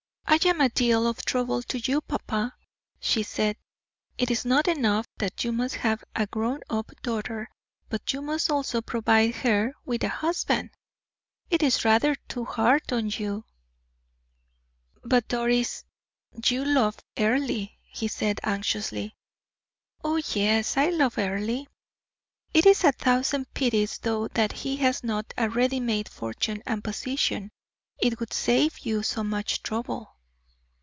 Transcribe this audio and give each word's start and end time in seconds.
"I 0.27 0.39
am 0.47 0.61
a 0.61 0.69
deal 0.69 1.07
of 1.07 1.23
trouble 1.25 1.61
to 1.63 1.77
you, 1.77 1.99
papa," 1.99 2.55
she 3.01 3.21
said. 3.21 3.57
"It 4.17 4.31
is 4.31 4.45
not 4.45 4.69
enough 4.69 5.05
that 5.17 5.43
you 5.43 5.51
must 5.51 5.75
have 5.75 6.05
a 6.15 6.25
grown 6.25 6.61
up 6.69 6.89
daughter, 7.01 7.49
but 7.89 8.13
you 8.13 8.21
must 8.21 8.49
also 8.49 8.81
provide 8.81 9.35
her 9.35 9.73
with 9.83 10.05
a 10.05 10.09
husband! 10.09 10.69
It 11.49 11.61
is 11.61 11.83
rather 11.83 12.15
too 12.29 12.45
hard 12.45 12.93
on 12.93 13.09
you." 13.09 13.43
"But, 15.03 15.27
Doris, 15.27 15.83
you 16.45 16.59
you 16.59 16.65
love 16.65 16.97
Earle?" 17.19 17.67
he 17.83 18.07
said, 18.07 18.39
anxiously. 18.43 19.13
"Oh, 20.01 20.19
yes, 20.33 20.77
I 20.77 20.91
love 20.91 21.17
Earle. 21.17 21.65
It 22.53 22.65
is 22.65 22.85
a 22.85 22.93
thousand 22.93 23.53
pities, 23.53 23.97
though, 23.97 24.29
that 24.29 24.53
he 24.53 24.77
has 24.77 25.03
not 25.03 25.33
a 25.37 25.49
ready 25.49 25.81
made 25.81 26.07
fortune 26.07 26.63
and 26.65 26.81
position 26.81 27.51
it 27.99 28.17
would 28.21 28.31
save 28.31 28.79
you 28.79 29.03
so 29.03 29.25
much 29.25 29.61
trouble." 29.61 30.07